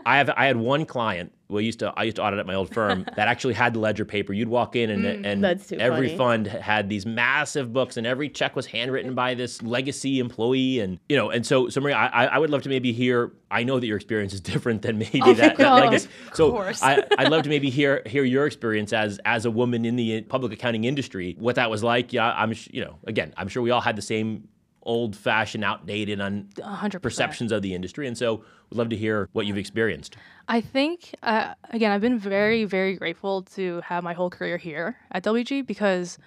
I 0.06 0.16
have 0.18 0.30
I 0.30 0.47
had 0.47 0.56
one 0.56 0.85
client. 0.85 1.32
We 1.49 1.64
used 1.64 1.80
to 1.80 1.92
I 1.97 2.04
used 2.04 2.16
to 2.16 2.23
audit 2.23 2.38
at 2.40 2.47
my 2.47 2.54
old 2.54 2.73
firm 2.73 3.04
that 3.16 3.28
actually 3.28 3.52
had 3.52 3.75
the 3.75 3.78
ledger 3.78 4.06
paper. 4.06 4.32
You'd 4.32 4.49
walk 4.49 4.75
in 4.75 4.88
and 4.90 5.04
Mm, 5.04 5.26
and 5.26 5.80
every 5.82 6.09
funny. 6.09 6.16
fund 6.16 6.47
had 6.47 6.88
these 6.88 7.04
massive 7.04 7.73
books, 7.75 7.97
and 7.99 8.06
every 8.06 8.30
check 8.30 8.56
was 8.56 8.64
handwritten 8.66 9.14
by 9.14 9.35
this 9.35 9.61
legacy 9.62 10.18
employee, 10.18 10.80
and 10.80 10.99
you 11.11 11.16
know, 11.16 11.28
and 11.30 11.44
so 11.44 11.68
so 11.68 11.80
Maria, 11.82 11.97
I 11.97 12.25
I 12.26 12.38
would 12.38 12.49
love 12.50 12.62
to 12.62 12.68
maybe 12.71 12.92
hear. 12.92 13.32
I 13.50 13.64
know 13.64 13.78
that 13.78 13.87
your 13.87 13.97
experience 13.97 14.32
is 14.32 14.40
different 14.40 14.80
than 14.80 14.97
maybe 14.97 15.21
Of 15.21 15.37
that, 15.37 15.59
that 15.59 15.75
legacy. 15.75 16.09
So 16.32 16.47
Of 16.47 16.52
course. 16.54 16.82
I 16.82 17.04
I'd 17.18 17.28
love 17.30 17.42
to 17.42 17.50
maybe 17.50 17.68
hear 17.68 18.02
hear 18.06 18.25
your 18.25 18.47
experience 18.47 18.94
as 18.94 19.21
as 19.26 19.44
a 19.44 19.50
woman 19.50 19.85
in 19.85 19.97
the 19.97 20.23
public 20.23 20.54
accounting 20.54 20.85
industry, 20.85 21.37
what 21.38 21.56
that 21.56 21.68
was 21.71 21.82
like. 21.82 22.14
Yeah, 22.14 22.32
I'm 22.35 22.54
sh- 22.54 22.68
you 22.73 22.82
know 22.82 22.99
again, 23.06 23.35
I'm 23.37 23.49
sure 23.49 23.62
we 23.62 23.71
all 23.71 23.82
had 23.82 23.97
the 23.97 24.02
same 24.02 24.49
old 24.82 25.16
fashioned, 25.16 25.64
outdated, 25.64 26.20
on 26.20 26.48
hundred 26.62 27.00
percent. 27.00 27.02
perceptions 27.02 27.52
of 27.52 27.62
the 27.62 27.74
industry. 27.74 28.06
And 28.06 28.16
so 28.16 28.44
we'd 28.70 28.78
love 28.78 28.88
to 28.90 28.96
hear 28.96 29.28
what 29.32 29.46
you've 29.46 29.58
experienced. 29.58 30.16
I 30.48 30.60
think 30.60 31.14
uh, 31.22 31.54
again, 31.70 31.92
I've 31.92 32.00
been 32.00 32.18
very, 32.18 32.64
very 32.64 32.96
grateful 32.96 33.42
to 33.56 33.80
have 33.82 34.02
my 34.04 34.12
whole 34.12 34.30
career 34.30 34.56
here 34.56 34.96
at 35.10 35.22
WG 35.24 35.66
because 35.66 36.18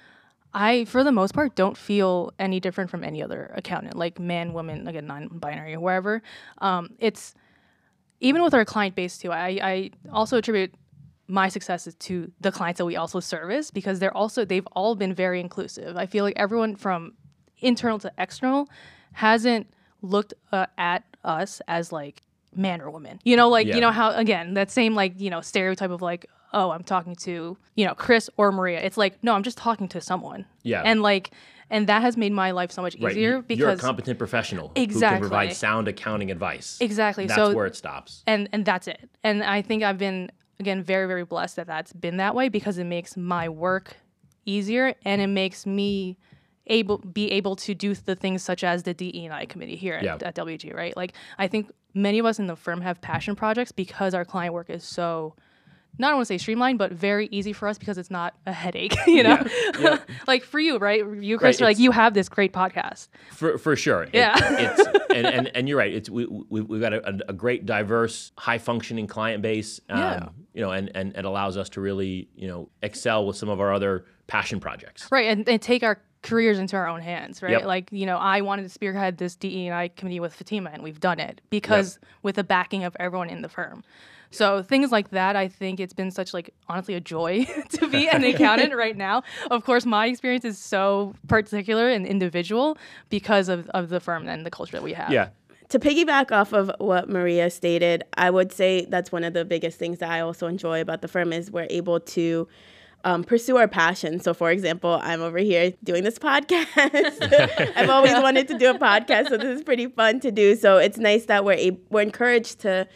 I, 0.53 0.85
for 0.85 1.03
the 1.03 1.11
most 1.11 1.33
part, 1.33 1.55
don't 1.55 1.77
feel 1.77 2.31
any 2.39 2.61
different 2.61 2.89
from 2.89 3.03
any 3.03 3.21
other 3.21 3.51
accountant, 3.55 3.97
like 3.97 4.19
man, 4.19 4.53
woman, 4.53 4.87
again, 4.87 5.05
non-binary, 5.05 5.75
wherever. 5.75 6.21
Um, 6.59 6.91
it's 6.97 7.35
even 8.21 8.41
with 8.41 8.53
our 8.53 8.63
client 8.63 8.95
base 8.95 9.17
too. 9.17 9.31
I, 9.33 9.59
I 9.61 9.91
also 10.13 10.37
attribute 10.37 10.73
my 11.27 11.49
successes 11.49 11.95
to 11.95 12.31
the 12.39 12.51
clients 12.51 12.77
that 12.77 12.85
we 12.85 12.95
also 12.95 13.19
service 13.19 13.71
because 13.71 13.99
they're 13.99 14.15
also 14.15 14.45
they've 14.45 14.67
all 14.73 14.95
been 14.95 15.13
very 15.13 15.39
inclusive. 15.39 15.97
I 15.97 16.05
feel 16.05 16.23
like 16.23 16.35
everyone 16.37 16.75
from 16.75 17.13
internal 17.59 17.99
to 17.99 18.11
external 18.17 18.69
hasn't 19.13 19.67
looked 20.01 20.33
uh, 20.51 20.65
at 20.77 21.03
us 21.23 21.61
as 21.67 21.91
like 21.91 22.21
man 22.55 22.81
or 22.81 22.89
woman. 22.89 23.19
You 23.23 23.35
know, 23.37 23.49
like 23.49 23.67
Yeah. 23.67 23.75
you 23.75 23.81
know 23.81 23.91
how 23.91 24.11
again 24.11 24.53
that 24.55 24.71
same 24.71 24.95
like 24.95 25.19
you 25.19 25.29
know 25.29 25.41
stereotype 25.41 25.89
of 25.91 26.01
like 26.01 26.25
oh 26.53 26.71
I'm 26.71 26.83
talking 26.83 27.15
to 27.17 27.57
you 27.75 27.85
know 27.85 27.93
Chris 27.95 28.29
or 28.37 28.51
Maria. 28.51 28.79
It's 28.81 28.97
like 28.97 29.23
no 29.23 29.33
I'm 29.33 29.43
just 29.43 29.57
talking 29.57 29.87
to 29.89 30.01
someone. 30.01 30.45
Yeah. 30.63 30.81
And 30.85 31.01
like 31.01 31.31
and 31.69 31.87
that 31.87 32.03
has 32.03 32.15
made 32.15 32.31
my 32.31 32.51
life 32.51 32.71
so 32.71 32.81
much 32.83 32.95
Right. 32.99 33.15
because 33.47 33.57
You're 33.59 33.69
a 33.71 33.77
competent 33.77 34.19
professional 34.19 34.71
who 34.75 34.85
can 34.87 35.19
provide 35.19 35.53
sound 35.53 35.87
accounting 35.87 36.29
advice. 36.29 36.77
Exactly. 36.79 37.25
That's 37.25 37.35
So- 37.37 37.55
where 37.55 37.65
it 37.65 37.75
stops. 37.75 38.23
and 38.27 38.47
and 38.53 38.63
that's 38.65 38.87
it. 38.87 39.09
And 39.23 39.43
I 39.43 39.61
think 39.61 39.81
I've 39.83 39.97
been 39.97 40.31
again 40.59 40.83
very 40.83 41.07
very 41.07 41.25
blessed 41.25 41.55
that 41.57 41.67
that's 41.67 41.91
been 41.93 42.17
that 42.17 42.35
way 42.35 42.49
because 42.49 42.77
it 42.77 42.83
makes 42.85 43.17
my 43.17 43.49
work 43.49 43.97
easier 44.45 44.93
and 45.03 45.21
it 45.21 45.27
makes 45.27 45.65
me 45.65 46.17
able 46.67 46.97
be 46.99 47.31
able 47.31 47.55
to 47.57 47.73
do 47.75 47.93
the 47.93 48.15
things 48.15 48.41
such 48.43 48.63
as 48.63 48.83
the 48.83 48.93
DE&I 48.93 49.45
committee 49.45 49.75
here 49.75 49.99
Yeah. 50.01 50.15
at, 50.15 50.23
at 50.23 50.35
WG, 50.35 50.73
right? 50.73 50.95
Like 50.97 51.13
I 51.37 51.47
think 51.47 51.71
many 51.93 52.19
of 52.19 52.25
us 52.25 52.39
in 52.39 52.47
the 52.47 52.55
firm 52.55 52.81
have 52.81 52.99
passion 53.01 53.35
projects 53.35 53.71
because 53.71 54.13
our 54.13 54.25
client 54.25 54.53
work 54.53 54.69
is 54.69 54.83
so 54.83 55.35
not 55.97 56.11
I 56.11 56.15
want 56.15 56.23
to 56.27 56.33
say 56.33 56.37
streamlined, 56.37 56.77
but 56.77 56.91
very 56.91 57.27
easy 57.31 57.53
for 57.53 57.69
us 57.69 57.77
because 57.77 57.97
it's 57.97 58.11
not 58.11 58.33
a 58.45 58.51
headache, 58.51 58.93
you 59.07 59.23
know. 59.23 59.41
Yeah. 59.79 59.99
like 60.27 60.43
for 60.43 60.59
you, 60.59 60.77
right? 60.77 60.99
You, 61.21 61.37
Chris, 61.37 61.61
Right, 61.61 61.67
are 61.67 61.69
like 61.69 61.79
you 61.79 61.91
have 61.91 62.13
this 62.13 62.27
great 62.27 62.51
podcast. 62.51 63.07
For, 63.31 63.57
for 63.57 63.77
sure. 63.77 64.03
It- 64.03 64.09
Yeah. 64.15 64.33
it's 64.37 64.87
and, 65.15 65.25
and, 65.25 65.51
and 65.55 65.69
you're 65.69 65.77
right. 65.77 65.93
It's 65.93 66.09
we, 66.09 66.25
we 66.25 66.59
we've 66.59 66.81
got 66.81 66.91
a, 66.93 67.29
a 67.29 67.33
great, 67.33 67.65
diverse, 67.65 68.33
high 68.37 68.57
functioning 68.57 69.07
client 69.07 69.41
base. 69.41 69.79
Um, 69.89 69.99
Yeah. 69.99 70.29
You 70.53 70.61
know, 70.63 70.71
and, 70.71 70.91
and 70.95 71.15
it 71.15 71.23
allows 71.23 71.55
us 71.55 71.69
to 71.69 71.81
really 71.81 72.27
you 72.35 72.49
know 72.49 72.67
excel 72.81 73.25
with 73.25 73.37
some 73.37 73.47
of 73.47 73.61
our 73.61 73.71
other 73.73 74.03
passion 74.27 74.59
projects. 74.59 75.07
Right, 75.09 75.27
and, 75.27 75.47
and 75.47 75.61
take 75.61 75.81
our 75.83 76.01
careers 76.25 76.57
into 76.57 76.75
our 76.75 76.87
own 76.87 77.01
hands, 77.01 77.41
right? 77.41 77.51
Yep. 77.51 77.65
Like, 77.65 77.89
you 77.91 78.05
know, 78.05 78.17
I 78.17 78.41
wanted 78.41 78.63
to 78.63 78.69
spearhead 78.69 79.17
this 79.17 79.35
DE&I 79.35 79.89
committee 79.89 80.19
with 80.19 80.33
Fatima, 80.33 80.71
and 80.73 80.83
we've 80.83 80.99
done 80.99 81.19
it 81.19 81.39
because 81.49 81.99
with 82.23 82.35
the 82.35 82.43
backing 82.43 82.83
of 82.83 82.97
everyone 82.99 83.29
in 83.29 83.41
the 83.41 83.49
firm. 83.49 83.83
So 84.31 84.63
things 84.63 84.91
like 84.91 85.11
that, 85.11 85.35
I 85.35 85.47
think 85.47 85.79
it's 85.79 85.93
been 85.93 86.11
such 86.11 86.33
like 86.33 86.53
honestly 86.67 86.95
a 86.95 86.99
joy 86.99 87.45
to 87.69 87.87
be 87.87 88.09
an 88.09 88.23
accountant 88.33 88.75
right 88.75 88.97
now. 88.97 89.23
Of 89.51 89.63
course, 89.63 89.85
my 89.85 90.07
experience 90.07 90.43
is 90.43 90.57
so 90.57 91.13
particular 91.27 91.87
and 91.87 92.05
individual 92.05 92.77
because 93.09 93.47
of, 93.47 93.69
of 93.69 93.89
the 93.89 93.99
firm 93.99 94.27
and 94.27 94.45
the 94.45 94.51
culture 94.51 94.73
that 94.73 94.83
we 94.83 94.93
have. 94.93 95.11
Yeah. 95.11 95.29
to 95.69 95.79
piggyback 95.79 96.31
off 96.31 96.53
of 96.53 96.71
what 96.79 97.07
Maria 97.07 97.49
stated, 97.49 98.03
I 98.17 98.29
would 98.29 98.51
say 98.51 98.85
that's 98.85 99.11
one 99.11 99.23
of 99.23 99.33
the 99.33 99.45
biggest 99.45 99.77
things 99.77 99.99
that 99.99 100.09
I 100.09 100.19
also 100.21 100.47
enjoy 100.47 100.81
about 100.81 101.01
the 101.01 101.07
firm 101.07 101.31
is 101.31 101.51
we're 101.51 101.67
able 101.69 101.99
to 101.99 102.47
um, 103.05 103.23
pursue 103.23 103.55
our 103.57 103.67
passion. 103.67 104.19
So, 104.19 104.33
for 104.33 104.49
example, 104.51 104.99
I'm 105.01 105.21
over 105.21 105.37
here 105.37 105.71
doing 105.83 106.03
this 106.03 106.17
podcast. 106.17 106.67
I've 107.77 107.89
always 107.89 108.13
wanted 108.13 108.47
to 108.49 108.57
do 108.57 108.71
a 108.71 108.79
podcast, 108.79 109.29
so 109.29 109.37
this 109.37 109.59
is 109.59 109.63
pretty 109.63 109.87
fun 109.87 110.19
to 110.21 110.31
do. 110.31 110.55
So 110.55 110.77
it's 110.77 110.97
nice 110.97 111.25
that 111.25 111.45
we're 111.45 111.53
ab- 111.53 111.79
we're 111.89 112.01
encouraged 112.01 112.59
to 112.61 112.87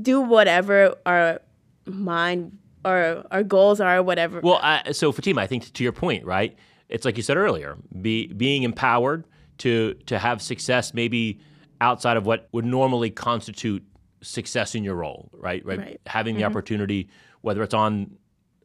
do 0.00 0.22
whatever 0.22 0.94
our 1.04 1.40
mind 1.84 2.56
or 2.84 3.24
our 3.30 3.42
goals 3.42 3.80
are, 3.80 4.02
whatever. 4.02 4.40
Well, 4.40 4.58
I, 4.62 4.92
so 4.92 5.12
Fatima, 5.12 5.42
I 5.42 5.46
think 5.46 5.70
to 5.74 5.82
your 5.82 5.92
point, 5.92 6.24
right? 6.24 6.56
It's 6.88 7.04
like 7.04 7.18
you 7.18 7.22
said 7.22 7.36
earlier, 7.36 7.76
be, 8.00 8.28
being 8.28 8.62
empowered 8.62 9.26
to 9.58 9.94
to 10.06 10.18
have 10.18 10.40
success, 10.40 10.94
maybe 10.94 11.40
outside 11.82 12.16
of 12.16 12.24
what 12.24 12.48
would 12.52 12.64
normally 12.64 13.10
constitute 13.10 13.84
success 14.22 14.74
in 14.74 14.82
your 14.82 14.94
role, 14.94 15.30
right? 15.34 15.64
Right. 15.66 15.78
Right. 15.78 16.00
Having 16.06 16.36
the 16.36 16.44
opportunity, 16.44 17.08
whether 17.42 17.62
it's 17.62 17.74
on 17.74 18.16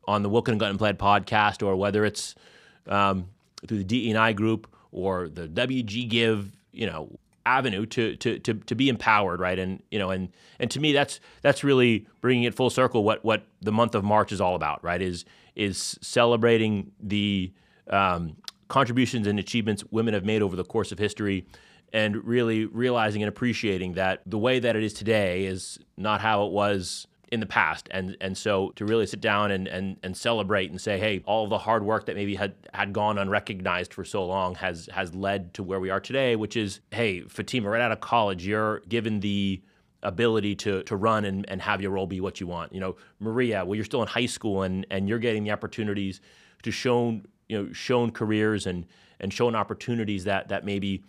on 0.08 0.24
the 0.24 0.30
Wilkin 0.30 0.54
and 0.54 0.62
Guttenplan 0.62 0.98
podcast, 0.98 1.66
or 1.66 1.76
whether 1.76 2.06
it's 2.06 2.36
um, 2.88 3.30
through 3.68 3.80
the 3.80 3.84
DE&I 3.84 4.34
group 4.34 4.68
or 4.92 5.30
the 5.30 5.48
WG 5.48 6.08
Give, 6.10 6.52
you 6.72 6.86
know, 6.86 7.18
avenue 7.46 7.86
to, 7.86 8.16
to 8.16 8.40
to 8.40 8.54
to 8.54 8.76
be 8.76 8.90
empowered, 8.90 9.40
right? 9.40 9.60
And 9.60 9.82
you 9.92 10.00
know, 10.00 10.10
and 10.10 10.30
and 10.60 10.72
to 10.72 10.80
me, 10.80 10.94
that's 10.94 11.20
that's 11.42 11.64
really 11.64 12.08
bringing 12.22 12.44
it 12.44 12.56
full 12.56 12.70
circle. 12.70 13.04
What 13.04 13.24
what 13.24 13.46
the 13.62 13.72
month 13.72 13.96
of 13.96 14.04
March 14.04 14.32
is 14.32 14.40
all 14.40 14.56
about, 14.56 14.84
right? 14.84 15.02
Is 15.02 15.26
is 15.56 15.98
celebrating 16.02 16.92
the 17.00 17.52
um, 17.90 18.36
contributions 18.68 19.28
and 19.28 19.40
achievements 19.40 19.84
women 19.92 20.14
have 20.14 20.26
made 20.26 20.42
over 20.42 20.56
the 20.56 20.64
course 20.64 20.92
of 20.92 21.00
history. 21.00 21.46
And 21.92 22.26
really 22.26 22.66
realizing 22.66 23.22
and 23.22 23.30
appreciating 23.30 23.94
that 23.94 24.24
the 24.26 24.40
way 24.40 24.58
that 24.58 24.76
it 24.76 24.84
is 24.84 24.94
today 24.94 25.46
is 25.46 25.78
not 25.96 26.22
how 26.22 26.44
it 26.48 26.52
was 26.52 27.06
in 27.34 27.40
the 27.40 27.48
past. 27.48 27.88
And 27.90 28.16
and 28.22 28.38
so 28.38 28.70
to 28.76 28.86
really 28.86 29.08
sit 29.08 29.20
down 29.20 29.50
and 29.50 29.68
and, 29.68 29.98
and 30.04 30.16
celebrate 30.16 30.70
and 30.70 30.80
say 30.80 31.00
hey 31.00 31.24
all 31.26 31.48
the 31.48 31.58
hard 31.58 31.84
work 31.84 32.06
that 32.06 32.16
maybe 32.16 32.36
had 32.36 32.54
had 32.74 32.94
gone 32.94 33.18
unrecognized 33.18 33.92
for 33.92 34.06
so 34.06 34.24
long 34.24 34.54
has 34.56 34.88
has 34.94 35.16
led 35.16 35.52
to 35.56 35.64
where 35.64 35.80
we 35.80 35.90
are 35.90 36.00
today 36.00 36.36
which 36.36 36.56
is 36.56 36.80
hey 36.92 37.22
Fatima 37.22 37.70
right 37.70 37.82
out 37.82 37.92
of 37.92 38.00
college 38.02 38.46
you're 38.46 38.82
given 38.82 39.20
the 39.20 39.60
ability 40.04 40.54
to 40.54 40.84
to 40.84 40.96
run 40.96 41.26
and, 41.26 41.50
and 41.50 41.60
have 41.60 41.82
your 41.82 41.90
role 41.90 42.06
be 42.06 42.22
what 42.22 42.40
you 42.40 42.46
want. 42.46 42.72
You 42.72 42.82
know 42.82 42.96
Maria 43.20 43.66
well 43.66 43.76
you're 43.76 43.84
still 43.84 44.04
in 44.04 44.08
high 44.08 44.28
school 44.28 44.62
and 44.62 44.86
and 44.92 45.10
you're 45.10 45.20
getting 45.20 45.44
the 45.44 45.52
opportunities 45.52 46.22
to 46.62 46.70
shown 46.70 47.26
you 47.50 47.58
know 47.58 47.74
shown 47.74 48.12
careers 48.12 48.68
and 48.68 48.86
and 49.20 49.34
shown 49.34 49.56
opportunities 49.56 50.26
that 50.26 50.50
that 50.50 50.66
maybe 50.66 51.04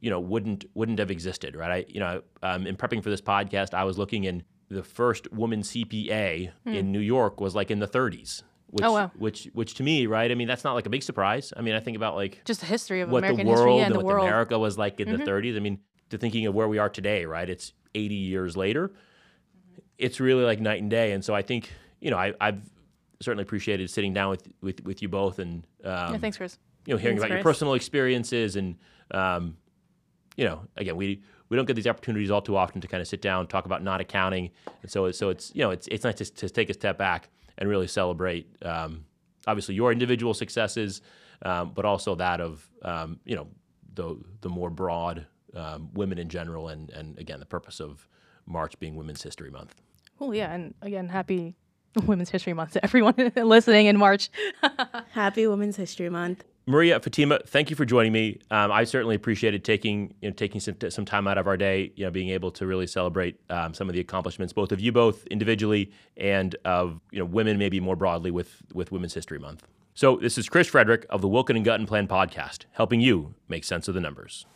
you 0.00 0.08
know 0.08 0.20
wouldn't 0.20 0.64
wouldn't 0.72 0.98
have 0.98 1.10
existed 1.10 1.54
right? 1.54 1.70
I 1.70 1.84
you 1.86 2.00
know 2.00 2.22
um, 2.42 2.66
in 2.66 2.76
prepping 2.76 3.02
for 3.02 3.10
this 3.10 3.20
podcast 3.20 3.74
i 3.74 3.84
was 3.84 3.98
looking 3.98 4.24
in 4.24 4.42
the 4.70 4.82
first 4.82 5.30
woman 5.32 5.60
cpa 5.62 6.50
in 6.64 6.92
new 6.92 7.00
york 7.00 7.40
was 7.40 7.54
like 7.54 7.70
in 7.70 7.78
the 7.80 7.88
30s 7.88 8.42
which, 8.68 8.84
Oh, 8.84 8.92
wow. 8.92 9.10
which 9.18 9.48
which 9.52 9.74
to 9.74 9.82
me 9.82 10.06
right 10.06 10.30
i 10.30 10.34
mean 10.34 10.46
that's 10.46 10.62
not 10.64 10.74
like 10.74 10.86
a 10.86 10.90
big 10.90 11.02
surprise 11.02 11.52
i 11.56 11.60
mean 11.62 11.74
i 11.74 11.80
think 11.80 11.96
about 11.96 12.14
like 12.14 12.40
Just 12.44 12.60
the 12.60 12.66
history 12.66 13.00
of 13.00 13.10
what 13.10 13.18
American 13.24 13.46
the 13.46 13.52
world 13.52 13.58
history 13.66 13.76
and, 13.78 13.86
and 13.86 13.94
the 13.94 13.98
what 13.98 14.06
world. 14.06 14.20
Mm-hmm. 14.24 14.28
america 14.28 14.58
was 14.58 14.78
like 14.78 15.00
in 15.00 15.10
the 15.10 15.18
30s 15.24 15.56
i 15.56 15.60
mean 15.60 15.80
to 16.10 16.18
thinking 16.18 16.46
of 16.46 16.54
where 16.54 16.68
we 16.68 16.78
are 16.78 16.88
today 16.88 17.24
right 17.24 17.48
it's 17.50 17.72
80 17.94 18.14
years 18.14 18.56
later 18.56 18.92
it's 19.98 20.20
really 20.20 20.44
like 20.44 20.60
night 20.60 20.80
and 20.80 20.90
day 20.90 21.12
and 21.12 21.24
so 21.24 21.34
i 21.34 21.42
think 21.42 21.70
you 22.00 22.10
know 22.10 22.16
I, 22.16 22.32
i've 22.40 22.60
certainly 23.20 23.42
appreciated 23.42 23.90
sitting 23.90 24.14
down 24.14 24.30
with 24.30 24.48
with, 24.62 24.84
with 24.84 25.02
you 25.02 25.08
both 25.08 25.38
and 25.38 25.66
um, 25.84 26.12
yeah, 26.14 26.18
thanks, 26.18 26.36
Chris. 26.36 26.58
you 26.86 26.94
know, 26.94 26.98
hearing 26.98 27.16
Thanks, 27.16 27.26
about 27.26 27.34
your 27.34 27.42
personal 27.42 27.74
experiences 27.74 28.56
and, 28.56 28.76
um, 29.12 29.56
you 30.36 30.44
know, 30.44 30.62
again, 30.76 30.96
we 30.96 31.22
we 31.50 31.56
don't 31.56 31.66
get 31.66 31.74
these 31.74 31.86
opportunities 31.86 32.30
all 32.30 32.40
too 32.40 32.56
often 32.56 32.80
to 32.80 32.88
kind 32.88 33.00
of 33.00 33.08
sit 33.08 33.20
down, 33.20 33.46
talk 33.46 33.66
about 33.66 33.82
not 33.82 34.00
accounting, 34.00 34.50
and 34.82 34.90
so 34.90 35.10
so 35.10 35.28
it's 35.28 35.54
you 35.54 35.62
know 35.62 35.70
it's 35.70 35.86
it's 35.88 36.04
nice 36.04 36.14
to, 36.14 36.24
to 36.24 36.48
take 36.48 36.70
a 36.70 36.74
step 36.74 36.96
back 36.96 37.28
and 37.58 37.68
really 37.68 37.86
celebrate 37.86 38.46
um, 38.64 39.04
obviously 39.46 39.74
your 39.74 39.92
individual 39.92 40.32
successes, 40.32 41.02
um, 41.42 41.72
but 41.74 41.84
also 41.84 42.14
that 42.14 42.40
of 42.40 42.66
um, 42.82 43.20
you 43.24 43.36
know 43.36 43.48
the 43.94 44.16
the 44.40 44.48
more 44.48 44.70
broad 44.70 45.26
um, 45.54 45.90
women 45.92 46.18
in 46.18 46.28
general, 46.28 46.68
and 46.68 46.90
and 46.90 47.18
again 47.18 47.40
the 47.40 47.46
purpose 47.46 47.80
of 47.80 48.08
March 48.46 48.78
being 48.78 48.96
Women's 48.96 49.22
History 49.22 49.50
Month. 49.50 49.74
Well, 50.18 50.34
yeah, 50.34 50.52
and 50.52 50.74
again, 50.82 51.08
happy 51.08 51.56
Women's 52.06 52.30
History 52.30 52.52
Month 52.52 52.72
to 52.72 52.84
everyone 52.84 53.14
listening 53.36 53.86
in 53.86 53.96
March. 53.96 54.30
Happy 55.10 55.46
Women's 55.46 55.76
History 55.76 56.08
Month. 56.10 56.44
Maria 56.66 57.00
Fatima, 57.00 57.40
thank 57.46 57.70
you 57.70 57.76
for 57.76 57.84
joining 57.84 58.12
me. 58.12 58.38
Um, 58.50 58.70
I 58.70 58.84
certainly 58.84 59.16
appreciated 59.16 59.64
taking 59.64 60.14
you 60.20 60.28
know, 60.28 60.34
taking 60.34 60.60
some, 60.60 60.76
some 60.88 61.04
time 61.04 61.26
out 61.26 61.38
of 61.38 61.46
our 61.46 61.56
day, 61.56 61.92
you 61.96 62.04
know, 62.04 62.10
being 62.10 62.28
able 62.28 62.50
to 62.52 62.66
really 62.66 62.86
celebrate 62.86 63.40
um, 63.50 63.74
some 63.74 63.88
of 63.88 63.94
the 63.94 64.00
accomplishments, 64.00 64.52
both 64.52 64.70
of 64.70 64.80
you 64.80 64.92
both 64.92 65.26
individually 65.28 65.90
and 66.16 66.54
of 66.64 67.00
you 67.10 67.18
know 67.18 67.24
women 67.24 67.58
maybe 67.58 67.80
more 67.80 67.96
broadly 67.96 68.30
with 68.30 68.62
with 68.72 68.92
Women's 68.92 69.14
History 69.14 69.38
Month. 69.38 69.66
So 69.94 70.16
this 70.16 70.38
is 70.38 70.48
Chris 70.48 70.68
Frederick 70.68 71.06
of 71.10 71.20
the 71.20 71.28
Wilkin 71.28 71.56
and 71.56 71.66
Guttenplan 71.66 72.06
podcast, 72.06 72.66
helping 72.72 73.00
you 73.00 73.34
make 73.48 73.64
sense 73.64 73.88
of 73.88 73.94
the 73.94 74.00
numbers. 74.00 74.46